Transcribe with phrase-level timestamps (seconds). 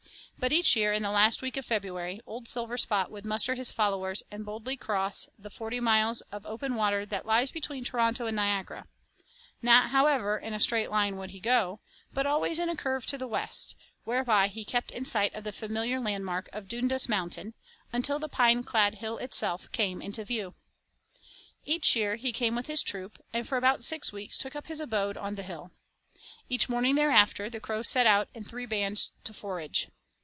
[0.39, 4.23] But each year in the last week of February, Old Silverspot would muster his followers
[4.31, 8.85] and boldly cross the forty miles of open water that lies between Toronto and Niagara;
[9.61, 11.79] not, however, in a straight line would he go,
[12.11, 15.51] but always in a curve to the west, whereby he kept in sight of the
[15.51, 17.53] familiar landmark of Dundas Mountain,
[17.93, 20.55] until the pine clad hill itself came in view.
[21.65, 24.79] Each year he came with his troop, and for about six weeks took up his
[24.79, 25.69] abode on the hill.
[26.49, 29.89] Each morning thereafter the crows set out in three bands to forage.